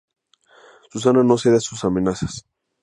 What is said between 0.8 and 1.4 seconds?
Susana no